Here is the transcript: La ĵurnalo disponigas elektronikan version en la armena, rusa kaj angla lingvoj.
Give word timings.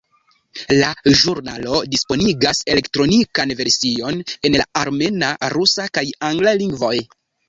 La 0.75 0.87
ĵurnalo 1.17 1.81
disponigas 1.95 2.61
elektronikan 2.75 3.53
version 3.59 4.17
en 4.49 4.57
la 4.63 4.65
armena, 4.85 5.29
rusa 5.57 5.87
kaj 5.99 6.05
angla 6.31 6.55
lingvoj. 6.63 6.95